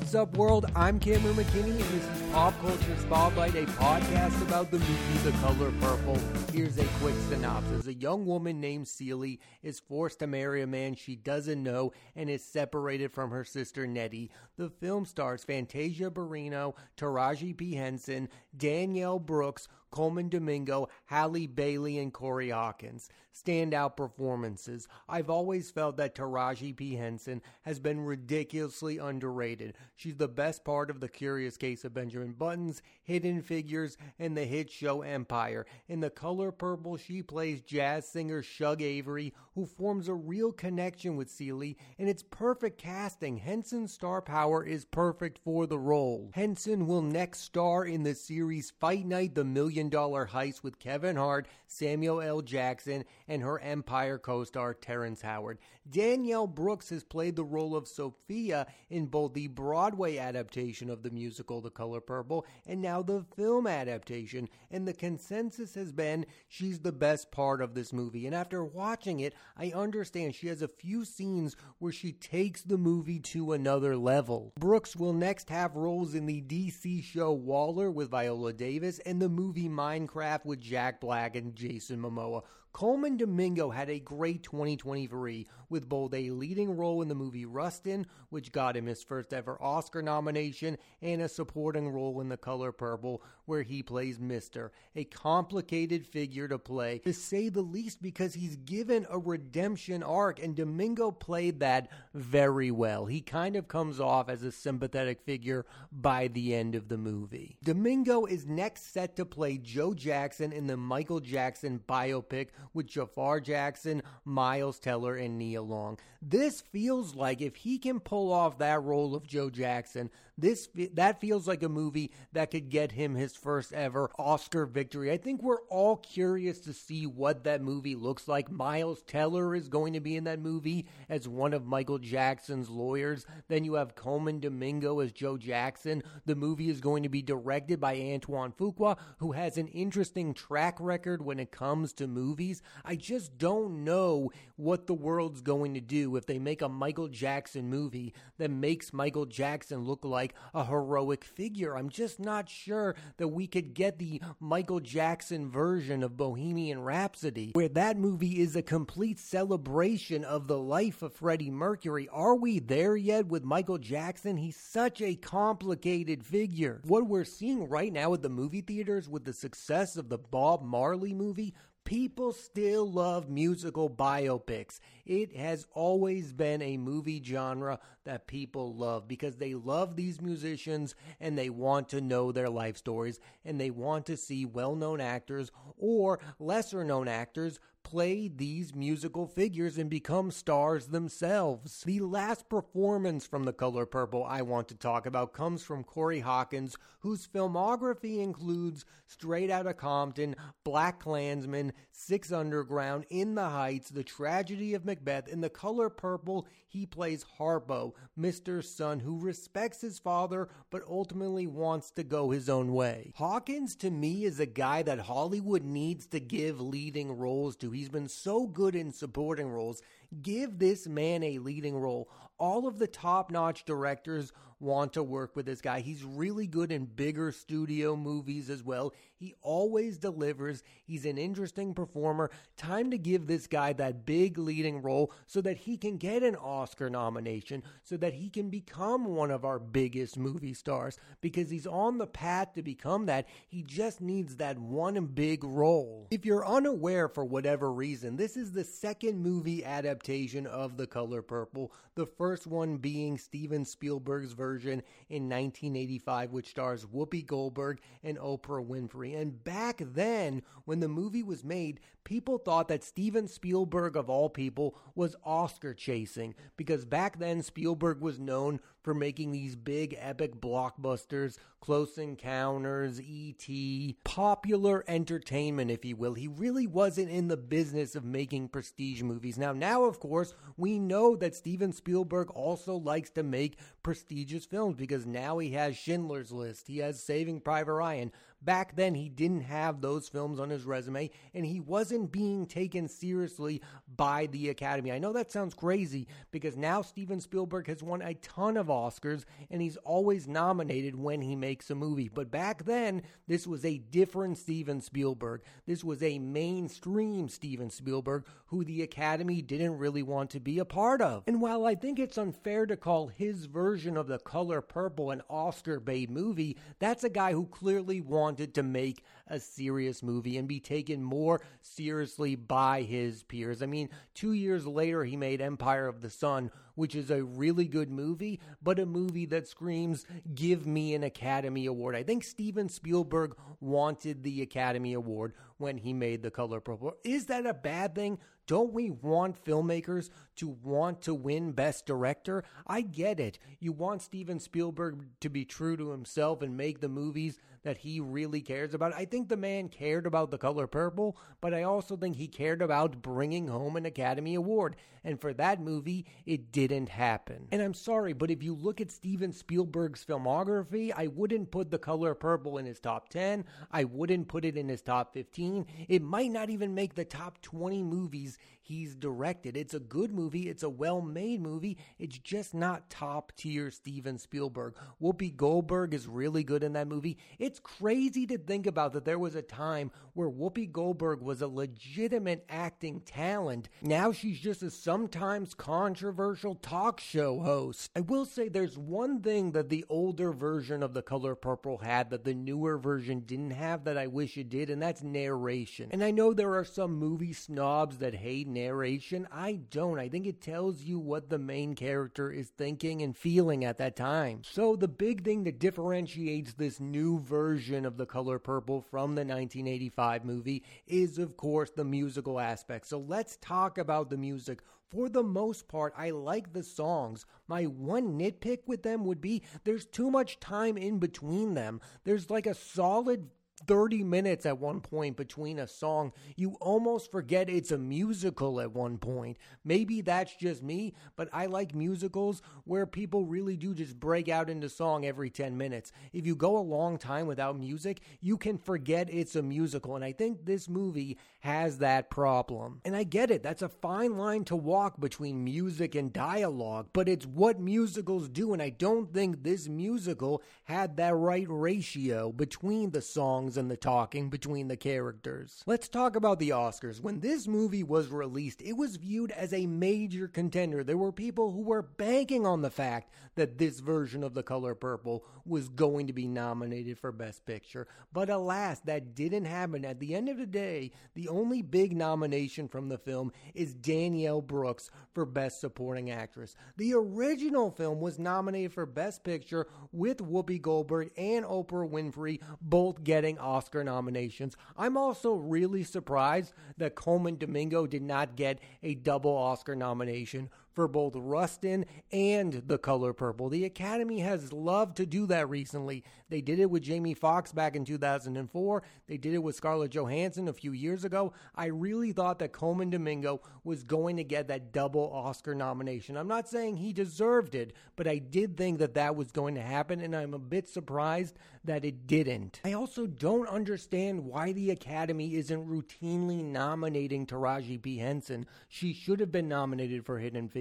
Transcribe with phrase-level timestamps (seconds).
[0.00, 0.64] What's up, world?
[0.74, 5.30] I'm Cameron McKinney, and this is Pop Culture Spotlight, a podcast about the movie The
[5.38, 6.18] Color Purple.
[6.54, 7.86] Here's a quick synopsis.
[7.86, 12.30] A young woman named Celie is forced to marry a man she doesn't know and
[12.30, 14.30] is separated from her sister Nettie.
[14.56, 17.74] The film stars Fantasia Barrino, Taraji P.
[17.74, 23.08] Henson, Danielle Brooks, Colman Domingo, Halle Bailey, and Corey Hawkins.
[23.32, 24.88] Standout performances.
[25.08, 26.96] I've always felt that Taraji P.
[26.96, 29.76] Henson has been ridiculously underrated.
[29.94, 34.44] She's the best part of The Curious Case of Benjamin Buttons, Hidden Figures, and the
[34.44, 35.64] hit show Empire.
[35.88, 41.16] In The Color Purple, she plays jazz singer Shug Avery, who forms a real connection
[41.16, 43.36] with Celie, and it's perfect casting.
[43.36, 46.30] Henson's star power is perfect for the role.
[46.34, 51.16] Henson will next star in the series Fight Night the Million Dollar Heist with Kevin
[51.16, 52.42] Hart, Samuel L.
[52.42, 55.58] Jackson, and her Empire co star Terrence Howard.
[55.88, 61.10] Danielle Brooks has played the role of Sophia in both the Broadway adaptation of the
[61.10, 66.80] musical The Color Purple and now the film adaptation, and the consensus has been she's
[66.80, 68.26] the best part of this movie.
[68.26, 72.78] And after watching it, I understand she has a few scenes where she takes the
[72.78, 74.52] movie to another level.
[74.58, 79.28] Brooks will next have roles in the DC show Waller with Viola Davis and the
[79.28, 82.42] movie Minecraft with Jack Black and Jason Momoa.
[82.72, 88.06] Colman Domingo had a great 2023 with both a leading role in the movie Rustin,
[88.30, 92.72] which got him his first ever Oscar nomination, and a supporting role in The Color
[92.72, 98.34] Purple, where he plays Mister, a complicated figure to play, to say the least, because
[98.34, 103.06] he's given a redemption arc, and Domingo played that very well.
[103.06, 107.58] He kind of comes off as a sympathetic figure by the end of the movie.
[107.62, 113.40] Domingo is next set to play Joe Jackson in the Michael Jackson biopic with Jafar
[113.40, 115.98] Jackson, Miles Teller, and Nia Long.
[116.22, 121.20] This feels like if he can pull off that role of Joe Jackson, this that
[121.20, 125.10] feels like a movie that could get him his first ever Oscar victory.
[125.10, 128.50] I think we're all curious to see what that movie looks like.
[128.50, 133.26] Miles Teller is going to be in that movie as one of Michael Jackson's lawyers.
[133.48, 136.02] Then you have Colman Domingo as Joe Jackson.
[136.26, 140.76] The movie is going to be directed by Antoine Fuqua, who has an interesting track
[140.80, 142.49] record when it comes to movies.
[142.84, 147.08] I just don't know what the world's going to do if they make a Michael
[147.08, 151.76] Jackson movie that makes Michael Jackson look like a heroic figure.
[151.76, 157.52] I'm just not sure that we could get the Michael Jackson version of Bohemian Rhapsody,
[157.54, 162.08] where that movie is a complete celebration of the life of Freddie Mercury.
[162.12, 164.36] Are we there yet with Michael Jackson?
[164.36, 166.80] He's such a complicated figure.
[166.84, 170.62] What we're seeing right now at the movie theaters with the success of the Bob
[170.62, 171.54] Marley movie
[171.84, 174.78] People still love musical biopics.
[175.04, 180.94] It has always been a movie genre that people love because they love these musicians
[181.20, 185.00] and they want to know their life stories and they want to see well known
[185.00, 191.82] actors or lesser known actors play these musical figures and become stars themselves.
[191.84, 196.20] The last performance from The Color Purple I want to talk about comes from Corey
[196.20, 204.04] Hawkins, whose filmography includes Straight Outta Compton, Black Klansman, Six Underground, In the Heights, The
[204.04, 205.26] Tragedy of Macbeth.
[205.26, 211.46] In The Color Purple, he plays Harpo, Mister's son, who respects his father but ultimately
[211.46, 213.12] wants to go his own way.
[213.16, 217.69] Hawkins, to me, is a guy that Hollywood needs to give leading roles to.
[217.70, 219.82] He's been so good in supporting roles.
[220.22, 222.10] Give this man a leading role.
[222.38, 225.80] All of the top notch directors want to work with this guy.
[225.80, 228.92] He's really good in bigger studio movies as well.
[229.16, 230.62] He always delivers.
[230.84, 232.30] He's an interesting performer.
[232.56, 236.36] Time to give this guy that big leading role so that he can get an
[236.36, 241.66] Oscar nomination, so that he can become one of our biggest movie stars because he's
[241.66, 243.26] on the path to become that.
[243.48, 246.08] He just needs that one big role.
[246.10, 251.22] If you're unaware for whatever reason, this is the second movie adaptation of The Color
[251.22, 258.16] Purple, the first one being Steven Spielberg's version in 1985, which stars Whoopi Goldberg and
[258.16, 259.20] Oprah Winfrey.
[259.20, 264.30] And back then, when the movie was made, people thought that Steven Spielberg, of all
[264.30, 270.40] people, was Oscar chasing because back then Spielberg was known for making these big epic
[270.40, 276.14] blockbusters, Close Encounters, E.T., popular entertainment, if you will.
[276.14, 279.36] He really wasn't in the business of making prestige movies.
[279.36, 281.89] Now, now, of course, we know that Steven Spielberg
[282.30, 287.40] also likes to make prestigious films because now he has Schindler's List, he has Saving
[287.40, 288.12] Private Ryan.
[288.42, 292.88] Back then, he didn't have those films on his resume, and he wasn't being taken
[292.88, 293.60] seriously
[293.94, 294.90] by the Academy.
[294.92, 299.24] I know that sounds crazy because now Steven Spielberg has won a ton of Oscars,
[299.50, 302.08] and he's always nominated when he makes a movie.
[302.08, 305.42] But back then, this was a different Steven Spielberg.
[305.66, 310.64] This was a mainstream Steven Spielberg who the Academy didn't really want to be a
[310.64, 311.24] part of.
[311.26, 315.20] And while I think it's unfair to call his version of The Color Purple an
[315.28, 320.48] Oscar bait movie, that's a guy who clearly wanted to make a serious movie and
[320.48, 323.62] be taken more seriously by his peers.
[323.62, 327.66] I mean, two years later, he made Empire of the Sun, which is a really
[327.66, 330.04] good movie, but a movie that screams,
[330.34, 331.94] give me an Academy Award.
[331.94, 336.94] I think Steven Spielberg wanted the Academy Award when he made The Color Purple.
[337.04, 338.18] Is that a bad thing?
[338.46, 342.42] Don't we want filmmakers to want to win Best Director?
[342.66, 343.38] I get it.
[343.60, 348.00] You want Steven Spielberg to be true to himself and make the movies that he
[348.00, 348.94] really cares about.
[348.94, 352.62] I think the man cared about the color purple, but I also think he cared
[352.62, 354.76] about bringing home an Academy Award.
[355.02, 357.48] And for that movie, it didn't happen.
[357.52, 361.78] And I'm sorry, but if you look at Steven Spielberg's filmography, I wouldn't put the
[361.78, 363.44] color purple in his top 10.
[363.72, 365.66] I wouldn't put it in his top 15.
[365.88, 368.38] It might not even make the top 20 movies
[368.70, 369.56] he's directed.
[369.56, 374.16] It's a good movie, it's a well made movie, it's just not top tier Steven
[374.16, 374.76] Spielberg.
[375.02, 377.18] Whoopi Goldberg is really good in that movie.
[377.40, 381.48] It's crazy to think about that there was a time where Whoopi Goldberg was a
[381.48, 383.68] legitimate acting talent.
[383.82, 387.90] Now she's just a sometimes controversial talk show host.
[387.96, 392.10] I will say there's one thing that the older version of The Color Purple had
[392.10, 395.88] that the newer version didn't have that I wish it did, and that's narration.
[395.90, 399.26] And I know there are some movie snobs that hate narration narration.
[399.32, 399.98] I don't.
[399.98, 403.96] I think it tells you what the main character is thinking and feeling at that
[403.96, 404.42] time.
[404.42, 409.24] So, the big thing that differentiates this new version of The Color Purple from the
[409.24, 412.86] 1985 movie is, of course, the musical aspect.
[412.86, 414.60] So, let's talk about the music.
[414.90, 417.24] For the most part, I like the songs.
[417.46, 421.80] My one nitpick with them would be there's too much time in between them.
[422.04, 423.30] There's like a solid
[423.66, 426.12] 30 minutes at one point between a song.
[426.36, 429.38] You almost forget it's a musical at one point.
[429.64, 434.50] Maybe that's just me, but I like musicals where people really do just break out
[434.50, 435.92] into song every 10 minutes.
[436.12, 439.96] If you go a long time without music, you can forget it's a musical.
[439.96, 442.80] And I think this movie has that problem.
[442.84, 447.08] And I get it, that's a fine line to walk between music and dialogue, but
[447.08, 448.52] it's what musicals do.
[448.52, 453.70] And I don't think this musical had that right ratio between the songs songs and
[453.70, 455.62] the talking between the characters.
[455.66, 457.00] Let's talk about the Oscars.
[457.00, 460.84] When this movie was released, it was viewed as a major contender.
[460.84, 464.74] There were people who were banking on the fact that this version of The Color
[464.74, 467.88] Purple was going to be nominated for Best Picture.
[468.12, 469.84] But alas, that didn't happen.
[469.84, 474.42] At the end of the day, the only big nomination from the film is Danielle
[474.42, 476.54] Brooks for Best Supporting Actress.
[476.76, 483.02] The original film was nominated for Best Picture with Whoopi Goldberg and Oprah Winfrey both
[483.02, 484.56] getting Oscar nominations.
[484.76, 490.88] I'm also really surprised that Colman Domingo did not get a double Oscar nomination for
[490.88, 493.48] both Rustin and The Color Purple.
[493.48, 496.04] The Academy has loved to do that recently.
[496.28, 498.82] They did it with Jamie Foxx back in 2004.
[499.08, 501.32] They did it with Scarlett Johansson a few years ago.
[501.54, 506.16] I really thought that Colman Domingo was going to get that double Oscar nomination.
[506.16, 509.62] I'm not saying he deserved it, but I did think that that was going to
[509.62, 512.60] happen, and I'm a bit surprised that it didn't.
[512.64, 517.98] I also don't understand why the Academy isn't routinely nominating Taraji P.
[517.98, 518.46] Henson.
[518.68, 520.59] She should have been nominated for Hidden Figures,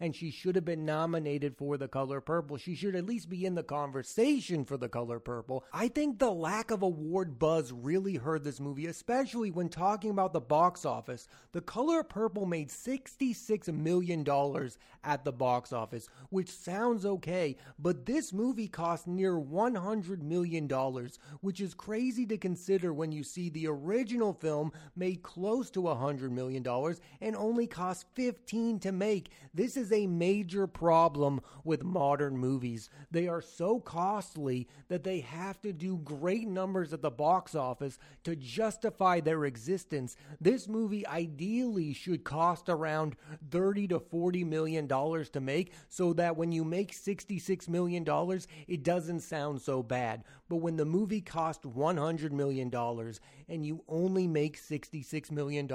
[0.00, 2.56] and she should have been nominated for The Color Purple.
[2.56, 5.64] She should at least be in the conversation for The Color Purple.
[5.72, 10.32] I think the lack of award buzz really hurt this movie, especially when talking about
[10.32, 11.26] the box office.
[11.52, 14.24] The Color Purple made $66 million
[15.02, 20.68] at the box office, which sounds okay, but this movie cost near $100 million million,
[21.40, 26.30] which is crazy to consider when you see the original film made close to $100
[26.30, 26.64] million
[27.20, 29.30] and only cost 15 to make.
[29.52, 32.90] This is a major problem with modern movies.
[33.10, 37.98] They are so costly that they have to do great numbers at the box office
[38.24, 40.16] to justify their existence.
[40.40, 43.16] This movie ideally should cost around
[43.50, 48.48] 30 to 40 million dollars to make so that when you make 66 million dollars
[48.66, 50.24] it doesn't sound so bad.
[50.48, 52.72] But when the movie cost $100 million
[53.48, 55.68] and you only make $66 million,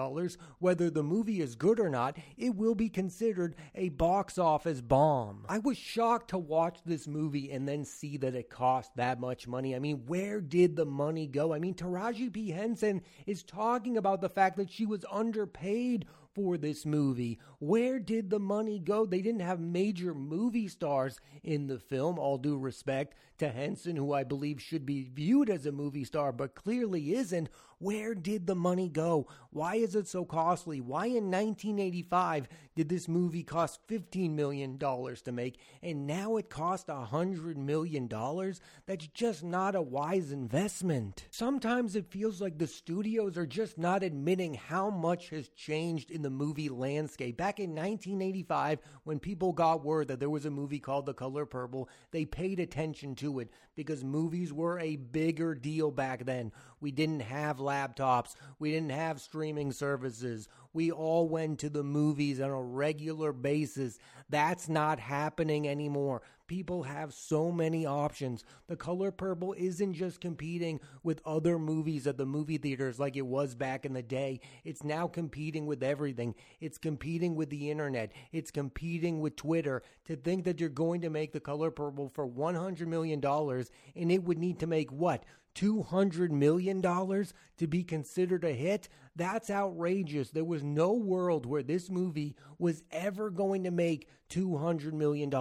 [0.59, 4.81] whether the movie is good or not, it will be considered considered a box office
[4.81, 5.45] bomb.
[5.47, 9.47] I was shocked to watch this movie and then see that it cost that much
[9.47, 9.75] money.
[9.75, 11.53] I mean, where did the money go?
[11.53, 12.49] I mean, Taraji P.
[12.49, 17.39] Henson is talking about the fact that she was underpaid for this movie.
[17.59, 19.05] Where did the money go?
[19.05, 24.13] They didn't have major movie stars in the film, all due respect to Henson, who
[24.13, 27.49] I believe should be viewed as a movie star, but clearly isn't.
[27.81, 29.27] Where did the money go?
[29.51, 30.81] Why is it so costly?
[30.81, 36.87] Why in 1985 did this movie cost $15 million to make and now it cost
[36.87, 38.09] $100 million?
[38.09, 41.25] That's just not a wise investment.
[41.31, 46.23] Sometimes it feels like the studios are just not admitting how much has changed in
[46.23, 47.37] the movie landscape.
[47.37, 51.45] Back in 1985, when people got word that there was a movie called The Color
[51.45, 56.51] Purple, they paid attention to it because movies were a bigger deal back then.
[56.81, 60.47] We didn't have laptops, we didn't have streaming services.
[60.71, 63.97] We all went to the movies on a regular basis.
[64.29, 66.21] That's not happening anymore.
[66.45, 68.43] People have so many options.
[68.67, 73.25] The Color Purple isn't just competing with other movies at the movie theaters like it
[73.25, 74.39] was back in the day.
[74.63, 76.33] It's now competing with everything.
[76.59, 78.11] It's competing with the internet.
[78.31, 79.83] It's competing with Twitter.
[80.05, 84.23] To think that you're going to make The Color Purple for $100 million and it
[84.23, 85.23] would need to make what?
[85.59, 88.87] $200 million to be considered a hit?
[89.15, 90.29] That's outrageous.
[90.29, 95.31] There was no world where this movie was ever going to make $200 million.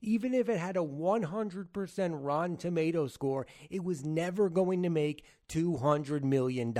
[0.00, 5.24] Even if it had a 100% Rotten Tomato score, it was never going to make
[5.48, 6.74] $200 million.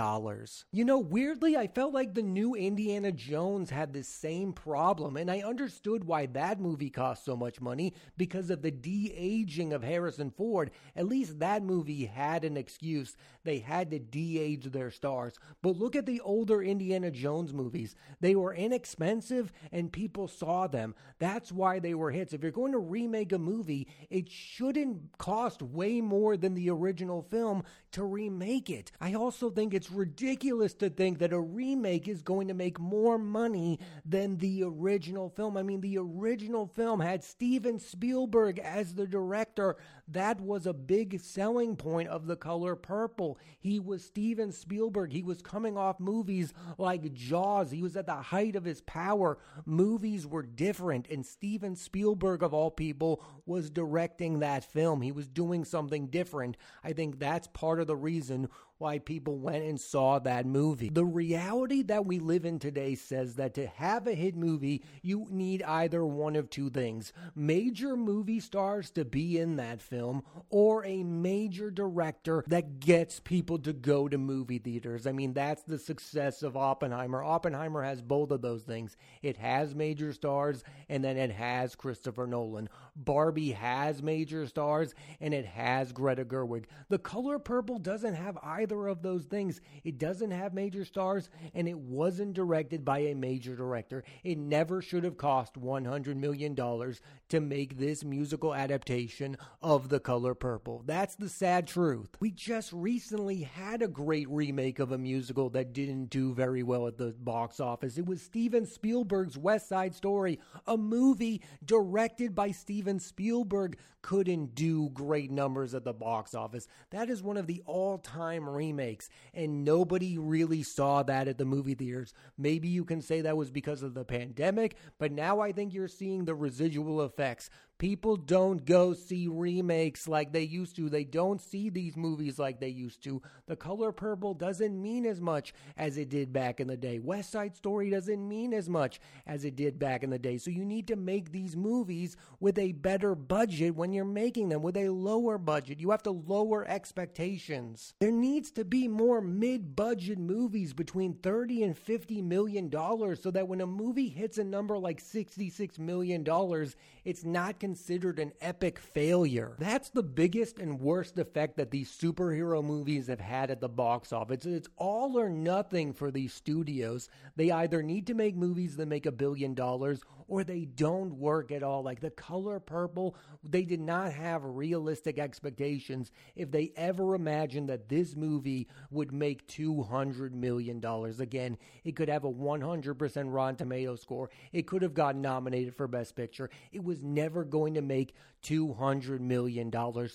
[0.73, 5.31] You know, weirdly, I felt like the new Indiana Jones had the same problem, and
[5.31, 9.83] I understood why that movie cost so much money because of the de aging of
[9.83, 10.71] Harrison Ford.
[10.97, 13.17] At least that movie had an excuse.
[13.45, 15.35] They had to de age their stars.
[15.63, 17.95] But look at the older Indiana Jones movies.
[18.21, 20.95] They were inexpensive and people saw them.
[21.19, 22.33] That's why they were hits.
[22.33, 27.23] If you're going to remake a movie, it shouldn't cost way more than the original
[27.23, 28.91] film to remake it.
[29.01, 33.19] I also think it's ridiculous to think that a remake is going to make more
[33.19, 35.57] money than the original film.
[35.57, 39.77] I mean, the original film had Steven Spielberg as the director.
[40.09, 43.39] That was a big selling point of The Color Purple.
[43.61, 45.13] He was Steven Spielberg.
[45.13, 47.71] He was coming off movies like Jaws.
[47.71, 49.39] He was at the height of his power.
[49.65, 51.44] Movies were different, and Steven
[51.77, 55.03] Spielberg, of all people, was directing that film.
[55.03, 56.57] He was doing something different.
[56.83, 60.91] I think that's part of the reason why people went and saw that movie.
[60.91, 65.27] The reality that we live in today says that to have a hit movie, you
[65.31, 70.85] need either one of two things major movie stars to be in that film, or
[70.85, 75.07] a major director that gets people to go to movie theaters.
[75.07, 77.23] I mean, that's the success of Oppenheimer.
[77.23, 82.27] Oppenheimer has both of those things it has major stars, and then it has Christopher
[82.27, 82.69] Nolan.
[82.97, 86.65] Barbie has major stars, and it has Greta Gerwig.
[86.89, 89.61] The color purple doesn't have either either of those things.
[89.85, 94.05] It doesn't have major stars, and it wasn't directed by a major director.
[94.23, 100.35] It never should have cost $100 million to make this musical adaptation of The Color
[100.35, 100.83] Purple.
[100.87, 102.09] That's the sad truth.
[102.21, 106.87] We just recently had a great remake of a musical that didn't do very well
[106.87, 107.99] at the box office.
[107.99, 114.91] It was Steven Spielberg's West Side Story, a movie directed by Steven Spielberg, couldn't do
[114.91, 116.69] great numbers at the box office.
[116.91, 121.45] That is one of the all time remakes, and nobody really saw that at the
[121.45, 122.15] movie theaters.
[122.39, 125.89] Maybe you can say that was because of the pandemic, but now I think you're
[125.89, 127.51] seeing the residual effects.
[127.85, 130.89] People don't go see remakes like they used to.
[130.89, 133.21] They don't see these movies like they used to.
[133.47, 136.99] The color purple doesn't mean as much as it did back in the day.
[136.99, 140.39] West Side Story doesn't mean as much as it did back in the day.
[140.39, 144.63] So you need to make these movies with a better budget when you're making them,
[144.63, 145.79] with a lower budget.
[145.79, 147.93] You have to lower expectations.
[148.01, 153.31] There needs to be more mid budget movies between 30 and 50 million dollars so
[153.33, 158.33] that when a movie hits a number like 66 million dollars, it's not considered an
[158.41, 159.57] epic failure.
[159.59, 164.13] That's the biggest and worst effect that these superhero movies have had at the box
[164.13, 164.47] office.
[164.47, 167.09] It's all or nothing for these studios.
[167.37, 171.53] They either need to make movies that make a billion dollars or they don't work
[171.53, 171.83] at all.
[171.83, 177.89] Like the color purple, they did not have realistic expectations if they ever imagined that
[177.89, 180.83] this movie would make $200 million.
[181.19, 184.31] Again, it could have a 100% Rotten Tomato score.
[184.53, 186.51] It could have gotten nominated for Best Picture.
[186.73, 189.71] It was never going to make $200 million.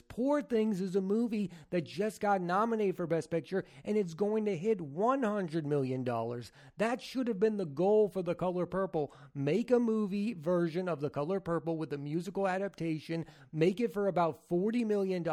[0.10, 4.44] Poor Things is a movie that just got nominated for Best Picture and it's going
[4.44, 6.04] to hit $100 million.
[6.78, 9.14] That should have been the goal for The Color Purple.
[9.34, 14.10] Make a movie version of The Color Purple with a musical adaptation, make it for
[14.10, 15.26] about $40 million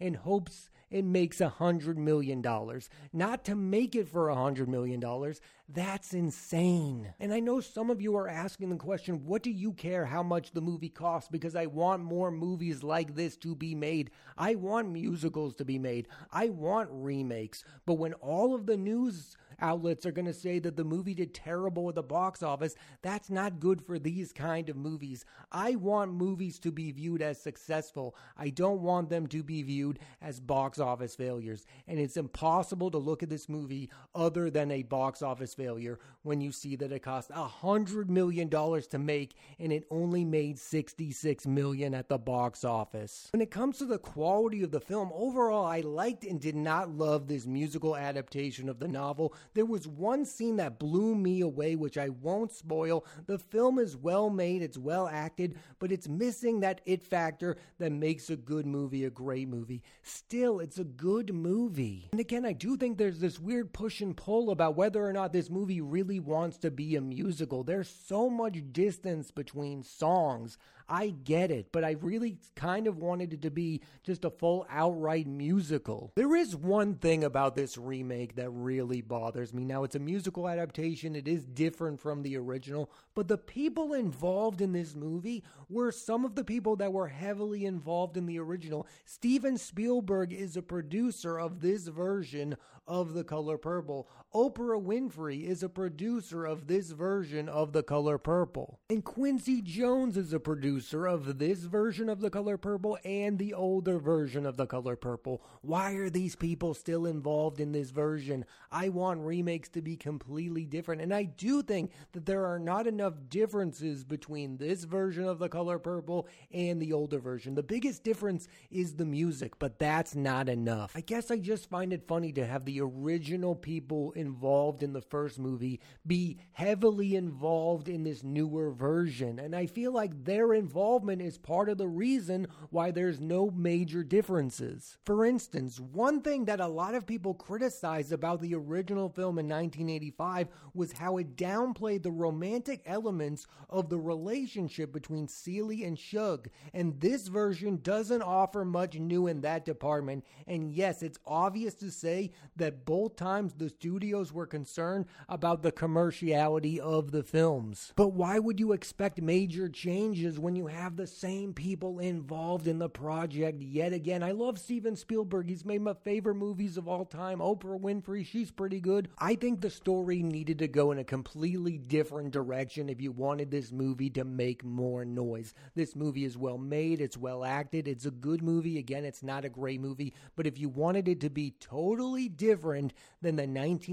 [0.00, 2.88] in hopes it makes a hundred million dollars.
[3.12, 5.42] Not to make it for a hundred million dollars.
[5.68, 7.12] That's insane.
[7.20, 10.22] And I know some of you are asking the question, what do you care how
[10.22, 11.28] much the movie costs?
[11.28, 14.10] Because I want more movies like this to be made.
[14.38, 16.08] I want musicals to be made.
[16.32, 17.62] I want remakes.
[17.84, 21.34] But when all of the news outlets are going to say that the movie did
[21.34, 22.74] terrible at the box office.
[23.02, 25.24] That's not good for these kind of movies.
[25.52, 28.16] I want movies to be viewed as successful.
[28.36, 31.66] I don't want them to be viewed as box office failures.
[31.86, 36.40] And it's impossible to look at this movie other than a box office failure when
[36.40, 40.58] you see that it cost a hundred million dollars to make and it only made
[40.58, 43.28] 66 million at the box office.
[43.32, 46.90] When it comes to the quality of the film, overall I liked and did not
[46.90, 49.34] love this musical adaptation of the novel.
[49.54, 53.04] There was one scene that blew me away, which I won't spoil.
[53.26, 57.92] The film is well made, it's well acted, but it's missing that it factor that
[57.92, 59.82] makes a good movie a great movie.
[60.02, 62.08] Still, it's a good movie.
[62.12, 65.32] And again, I do think there's this weird push and pull about whether or not
[65.32, 67.64] this movie really wants to be a musical.
[67.64, 70.58] There's so much distance between songs.
[70.88, 74.66] I get it, but I really kind of wanted it to be just a full
[74.70, 76.12] outright musical.
[76.14, 79.64] There is one thing about this remake that really bothers me.
[79.64, 84.60] Now, it's a musical adaptation, it is different from the original, but the people involved
[84.60, 88.86] in this movie were some of the people that were heavily involved in the original.
[89.04, 94.08] Steven Spielberg is a producer of this version of The Color Purple.
[94.36, 98.78] Oprah Winfrey is a producer of this version of The Color Purple.
[98.90, 103.54] And Quincy Jones is a producer of this version of The Color Purple and the
[103.54, 105.42] older version of The Color Purple.
[105.62, 108.44] Why are these people still involved in this version?
[108.70, 111.00] I want remakes to be completely different.
[111.00, 115.48] And I do think that there are not enough differences between this version of The
[115.48, 117.54] Color Purple and the older version.
[117.54, 120.92] The biggest difference is the music, but that's not enough.
[120.94, 125.00] I guess I just find it funny to have the original people involved in the
[125.00, 129.38] first movie be heavily involved in this newer version.
[129.38, 134.02] And I feel like their involvement is part of the reason why there's no major
[134.02, 134.98] differences.
[135.04, 139.48] For instance, one thing that a lot of people criticized about the original film in
[139.48, 146.48] 1985 was how it downplayed the romantic elements of the relationship between Celie and Shug.
[146.74, 150.24] And this version doesn't offer much new in that department.
[150.46, 153.70] And yes, it's obvious to say that both times the
[154.16, 157.92] studios were concerned about the commerciality of the films.
[157.96, 162.78] But why would you expect major changes when you have the same people involved in
[162.78, 164.22] the project yet again?
[164.22, 165.48] I love Steven Spielberg.
[165.48, 167.40] He's made my favorite movies of all time.
[167.40, 169.08] Oprah Winfrey, she's pretty good.
[169.18, 173.50] I think the story needed to go in a completely different direction if you wanted
[173.50, 175.52] this movie to make more noise.
[175.74, 178.78] This movie is well made, it's well acted, it's a good movie.
[178.78, 182.94] Again, it's not a great movie, but if you wanted it to be totally different,
[183.26, 183.46] than the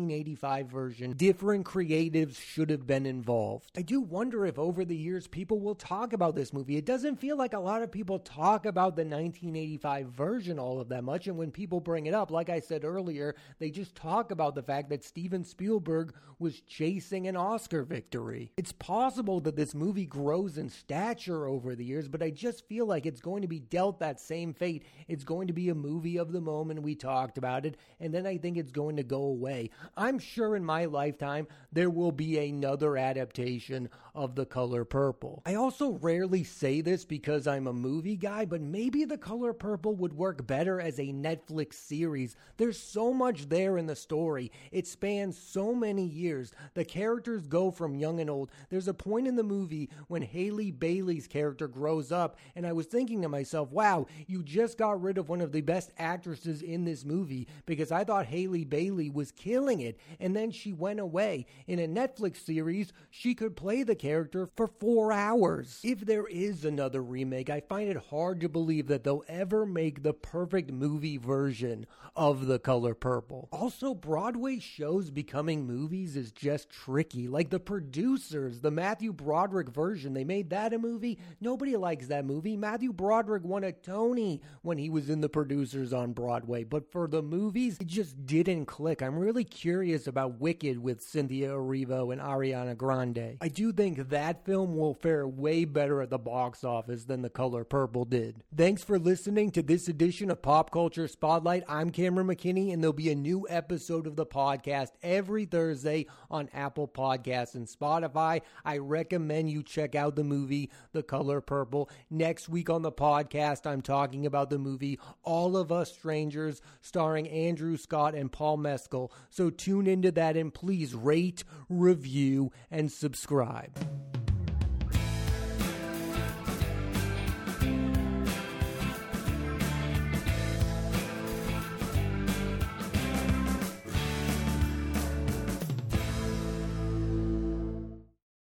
[0.08, 1.12] 1985 version.
[1.14, 3.72] Different creatives should have been involved.
[3.78, 6.78] I do wonder if over the years people will talk about this movie.
[6.78, 10.90] It doesn't feel like a lot of people talk about the 1985 version all of
[10.90, 11.28] that much.
[11.28, 14.64] And when people bring it up, like I said earlier, they just talk about the
[14.64, 18.52] fact that Steven Spielberg was chasing an Oscar victory.
[18.58, 22.86] It's possible that this movie grows in stature over the years, but I just feel
[22.86, 24.84] like it's going to be dealt that same fate.
[25.08, 26.82] It's going to be a movie of the moment.
[26.82, 27.78] We talked about it.
[28.00, 29.70] And then I think it's going to go away.
[29.96, 35.42] I'm sure in my lifetime there will be another adaptation of The Color Purple.
[35.46, 39.96] I also rarely say this because I'm a movie guy, but maybe The Color Purple
[39.96, 42.36] would work better as a Netflix series.
[42.58, 44.52] There's so much there in the story.
[44.72, 46.52] It spans so many years.
[46.76, 48.52] The characters go from young and old.
[48.70, 52.86] There's a point in the movie when Haley Bailey's character grows up, and I was
[52.86, 56.86] thinking to myself, wow, you just got rid of one of the best actresses in
[56.86, 59.83] this movie because I thought Haley Bailey was killing it,
[60.20, 61.46] and then she went away.
[61.68, 65.80] In a Netflix series, she could play the character for four hours.
[65.84, 70.04] If there is another remake, I find it hard to believe that they'll ever make
[70.04, 73.50] the perfect movie version of The Color Purple.
[73.52, 77.28] Also, Broadway shows becoming movies is just tricky.
[77.28, 81.18] Like the producers, the Matthew Broderick version, they made that a movie.
[81.42, 82.56] Nobody likes that movie.
[82.56, 87.08] Matthew Broderick won a Tony when he was in the producers on Broadway, but for
[87.08, 89.02] the movies, it just didn't click.
[89.02, 89.73] I'm really curious
[90.08, 93.38] about Wicked with Cynthia Erivo and Ariana Grande.
[93.42, 97.30] I do think that film will fare way better at the box office than The
[97.30, 98.36] Color Purple did.
[98.56, 101.64] Thanks for listening to this edition of Pop Culture Spotlight.
[101.68, 106.50] I'm Cameron McKinney, and there'll be a new episode of the podcast every Thursday on
[106.54, 108.42] Apple Podcasts and Spotify.
[108.64, 111.90] I recommend you check out the movie The Color Purple.
[112.12, 117.28] Next week on the podcast, I'm talking about the movie All of Us Strangers, starring
[117.28, 119.12] Andrew Scott and Paul Mescal.
[119.32, 123.72] So tune into that and please rate, review, and subscribe.